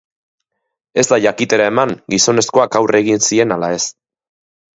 [1.01, 3.85] Ez da jakitera eman gizonezkoak aurre egin zien ala ez.